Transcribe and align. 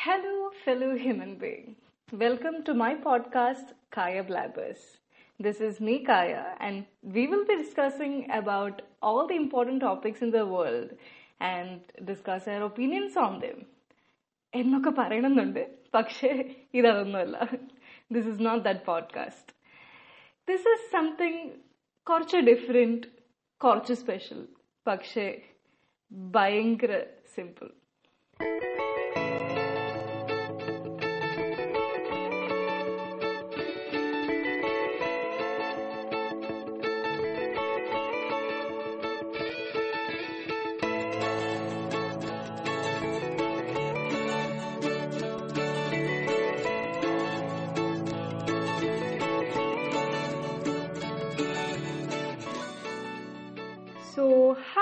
Hello, 0.00 0.50
fellow 0.64 0.96
human 0.96 1.36
being. 1.36 1.76
Welcome 2.12 2.64
to 2.64 2.74
my 2.74 2.94
podcast, 2.96 3.72
Kaya 3.90 4.24
Blabbers. 4.24 4.82
This 5.40 5.60
is 5.60 5.80
me, 5.80 6.04
Kaya, 6.04 6.56
and 6.60 6.84
we 7.02 7.26
will 7.26 7.44
be 7.44 7.56
discussing 7.56 8.26
about 8.30 8.82
all 9.02 9.26
the 9.26 9.36
important 9.36 9.80
topics 9.80 10.22
in 10.22 10.30
the 10.30 10.46
world 10.46 10.90
and 11.40 11.80
discuss 12.04 12.48
our 12.48 12.62
opinions 12.62 13.16
on 13.18 13.40
them. 13.40 13.58
എന്നൊക്കെ 14.52 14.90
പറയണമെന്നുണ്ട് 14.90 15.62
പക്ഷേ 15.94 16.30
ഇതൊന്നുമല്ല 16.74 17.36
this 18.10 18.28
is 18.28 18.42
not 18.46 18.62
that 18.64 18.84
podcast 18.84 19.52
this 20.48 20.68
is 20.74 20.86
something 20.92 21.42
കുറച്ച് 22.06 22.38
different 22.50 23.08
കുറച്ച് 23.60 23.94
special 23.94 24.40
പക്ഷേ 24.86 25.26
ഭയങ്കര 26.36 26.92
simple 27.34 27.68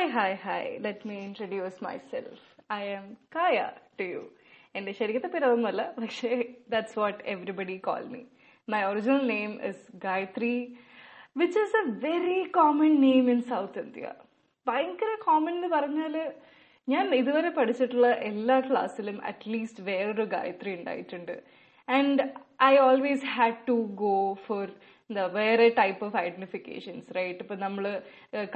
So, 0.00 0.06
hi 0.08 0.36
hi 0.44 0.68
let 0.84 1.06
me 1.08 1.16
me 1.22 1.58
myself 2.10 2.44
I 2.72 2.84
am 2.92 3.06
Kaya 3.34 3.56
to 3.98 4.04
you 4.04 4.20
എന്റെ 4.74 4.92
ശരിക്കത്തെ 4.92 5.28
പേര് 5.28 5.44
അതൊന്നുമല്ല 5.44 5.82
പക്ഷേ 5.96 6.30
that's 6.68 6.96
what 6.98 7.18
everybody 7.32 7.76
call 7.78 8.04
me 8.04 8.20
my 8.68 8.80
original 8.82 9.24
name 9.32 9.52
is 9.70 9.84
Gayathri 10.04 10.52
which 11.36 11.58
is 11.58 11.76
a 11.76 11.84
very 12.06 12.40
common 12.56 12.94
name 13.00 13.26
in 13.30 13.40
South 13.42 13.82
India 13.84 14.12
ഭയങ്കര 14.66 15.12
common 15.26 15.52
എന്ന് 15.54 15.68
പറഞ്ഞാൽ 15.68 16.16
ഞാൻ 16.88 17.14
ഇതുവരെ 17.14 17.50
പഠിച്ചിട്ടുള്ള 17.50 18.10
എല്ലാ 18.30 18.56
ക്ലാസ്സിലും 18.60 19.18
അറ്റ്ലീസ്റ്റ് 19.24 19.84
വേറൊരു 19.84 20.26
ഗായത്രി 20.36 20.72
ഉണ്ടായിട്ടുണ്ട്. 20.78 21.36
And 21.88 22.24
I 22.62 22.74
always 22.78 23.26
had 23.36 23.60
to 23.68 23.78
go 24.04 24.16
for 24.46 24.66
എന്താ 25.10 25.22
വേറെ 25.36 25.66
ടൈപ്പ് 25.78 26.02
ഓഫ് 26.06 26.16
ഐഡന്റിഫിക്കേഷൻസ് 26.16 27.14
റൈറ്റ് 27.16 27.42
ഇപ്പൊ 27.44 27.54
നമ്മൾ 27.64 27.84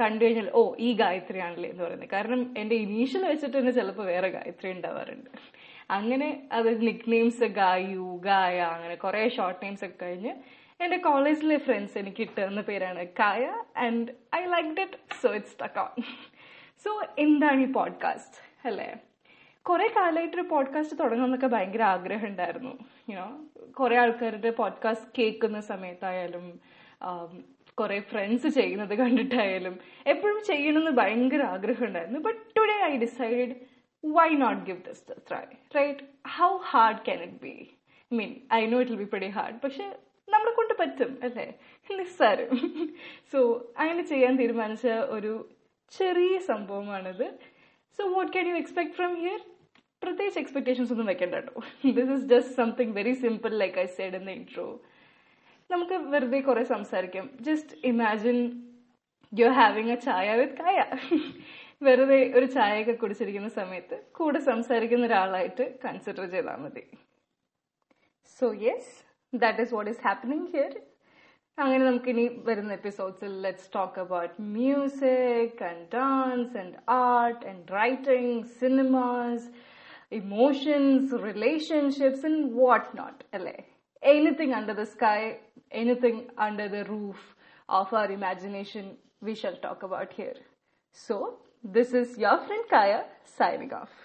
കണ്ടു 0.01 0.21
കഴിഞ്ഞാൽ 0.25 0.47
ഓ 0.59 0.75
ഈ 0.87 0.89
ഗായത്രി 1.01 1.39
ആണല്ലേ 1.45 1.69
എന്ന് 1.71 1.83
പറയുന്നത്. 1.83 2.09
കാരണം 2.13 2.41
എന്റെ 2.57 2.75
ഇനീഷ്യൽ 2.85 3.23
വെച്ചിട്ട് 3.31 3.55
തന്നെ 3.57 3.73
ചിലപ്പോൾ 3.79 4.05
വേറെ 4.13 4.29
ഗായത്രി 4.37 4.69
ഉണ്ടാവാറുണ്ട്. 4.75 5.31
അങ്ങനെ 5.97 6.27
അത് 6.51 6.69
നിക് 6.87 7.07
നെയിംസ് 7.13 7.47
ഗായു 7.59 8.05
ഗായ 8.29 8.55
അങ്ങനെ 8.75 8.95
കുറെ 9.03 9.23
ഷോർട്ട് 9.37 9.61
നെയിംസ് 9.65 9.85
ഒക്കെ 9.87 9.99
കഴിഞ്ഞ് 10.05 10.31
എന്റെ 10.79 10.97
കോളേജിലെ 11.07 11.57
ഫ്രണ്ട്സ് 11.65 11.97
എനിക്ക് 12.01 12.21
ഇട്ടുന്ന 12.27 12.61
പേരാണ് 12.69 13.03
Kaya 13.19 13.43
and 13.85 14.07
I 14.35 14.41
like 14.55 14.71
it 14.79 14.97
so 15.21 15.29
it's 15.39 15.57
stuck 15.63 15.79
on 15.83 15.93
so 16.85 16.91
എന്താണ് 17.25 17.61
ഈ 17.67 17.69
പോഡ്കാസ്റ്റ് 17.79 18.39
അല്ലേ? 18.67 18.89
കുറെ 19.69 19.87
കാലമായിട്ട് 19.87 20.35
ഒരു 20.35 20.47
പോഡ്കാസ്റ്റ് 20.47 20.99
തുടങ്ങണമെന്നൊക്കെ 20.99 21.47
ഭയങ്കര 21.47 21.83
ആഗ്രഹം 21.83 22.27
ഉണ്ടായിരുന്നു 22.27 22.77
യുനോ 23.09 23.45
കുറെ 23.71 23.97
ആൾക്കാരുടെ 23.97 24.49
പോഡ്കാസ്റ്റ് 24.49 25.11
കേൾക്കുന്ന 25.17 25.61
സമയത്തായാലും 25.61 26.59
കുറെ 27.73 27.99
ഫ്രണ്ട്സ് 27.99 28.47
ചെയ്യുന്നത് 28.47 28.95
കണ്ടിട്ടായാലും 28.95 29.79
എപ്പോഴും 30.07 30.43
ചെയ്യണമെന്ന് 30.43 30.91
ഭയങ്കര 30.91 31.41
ആഗ്രഹം 31.43 31.85
ഉണ്ടായിരുന്നു 31.85 32.19
but 32.19 32.39
today 32.57 32.83
I 32.83 32.97
decide 32.97 33.55
why 34.05 34.29
not 34.29 34.61
give 34.71 34.79
this 34.79 35.01
a 35.13 35.17
try? 35.31 35.45
Right? 35.77 35.99
How 36.39 36.51
hard 36.51 36.97
can 37.09 37.19
it 37.27 37.33
be? 37.43 37.53
I 38.11 38.19
mean 38.19 38.33
i 38.57 38.69
know 38.69 38.79
will 38.83 38.99
be 39.01 39.07
pretty 39.07 39.31
hard 39.39 39.61
പക്ഷെ 39.63 39.83
നമ്മളെ 40.29 40.51
കൊണ്ട് 40.51 40.73
പറ്റും 40.79 41.19
അല്ലേ? 41.23 41.53
നിസ്സാരം. 41.97 42.49
സോ 43.31 43.67
അങ്ങനെ 43.77 44.03
ചെയ്യാൻ 44.03 44.35
തീരുമാനിച്ച 44.35 44.87
ഒരു 44.87 45.49
ചെറിയ 45.91 46.39
സംഭവമാണിത്. 46.39 47.33
So 47.97 48.13
what 48.13 48.33
can 48.33 48.47
you 48.47 48.53
expect 48.53 48.91
from 48.91 49.15
here 49.15 49.39
പ്രത്യേകിച്ച് 50.05 50.39
എക്സ്പെക്ടേഷൻസ് 50.43 50.91
ഒന്നും 50.93 51.07
വെക്കണ്ട 51.11 51.35
കേട്ടോ 51.39 51.61
this 51.97 52.11
is 52.17 52.25
just 52.33 52.53
something 52.59 52.93
very 52.99 53.13
simple 53.23 53.53
like 53.63 53.77
I 53.83 53.87
said 53.97 54.15
in 54.19 54.25
the 54.29 54.33
intro 54.39 54.67
നമുക്ക് 55.69 55.95
വെറുതെ 56.13 56.39
കുറെ 56.47 56.63
സംസാരിക്കാം. 56.75 57.25
Just 57.47 57.75
imagine 57.91 58.39
you 59.33 59.47
having 59.59 59.93
a 59.95 59.97
chaya 60.07 60.35
with 60.39 60.57
Kaya 60.61 60.79
വെറുതെ 61.85 62.19
ഒരു 62.37 62.47
ചായയൊക്കെ 62.55 62.93
കുടിച്ചിരിക്കുന്ന 62.99 63.49
സമയത്ത് 63.59 63.95
കൂടെ 64.17 64.39
സംസാരിക്കുന്ന 64.49 65.07
ഒരാളായിട്ട് 65.09 65.65
കൺസിഡർ 65.85 66.25
ചെയ്താൽ 66.33 66.59
മതി. 66.65 66.83
So 68.37 68.45
yes 68.67 68.93
that 69.33 69.63
is 69.63 69.73
what 69.75 69.91
is 69.93 70.03
happening 70.07 70.47
here 70.53 70.73
അങ്ങനെ 71.57 71.81
നമുക്ക് 71.87 72.09
ഇനി 72.13 72.23
വരുന്ന 72.47 72.71
എപ്പിസോഡ്സിൽ 72.79 73.33
let's 73.45 73.69
talk 73.75 73.99
about 74.05 74.33
music 74.55 75.61
and 75.69 75.85
dance 75.97 76.55
and 76.61 76.75
art 77.11 77.43
and 77.51 77.63
writing 77.79 78.39
cinemas 78.61 79.45
emotions, 80.15 81.11
relationships, 81.11 82.23
and 82.23 82.53
whatnot. 82.53 83.23
LA. 83.33 83.57
Anything 84.01 84.53
under 84.53 84.73
the 84.73 84.85
sky, 84.85 85.39
anything 85.71 86.29
under 86.37 86.69
the 86.69 86.85
roof 86.85 87.17
of 87.67 87.93
our 87.93 88.11
imagination, 88.11 88.97
we 89.21 89.35
shall 89.35 89.57
talk 89.57 89.83
about 89.83 90.13
here. 90.13 90.35
So, 90.93 91.39
this 91.63 91.93
is 91.93 92.17
your 92.17 92.37
friend 92.45 92.63
Kaya 92.69 93.05
signing 93.37 93.73
off. 93.73 94.04